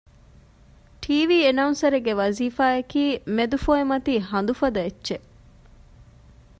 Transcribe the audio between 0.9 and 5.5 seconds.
ޓީވީ އެނައުންސަރެއްގެ ވަޒީފާއަކީ މެދުފޮއިމަތީ ހަނދު ފަދަ އެއްޗެއް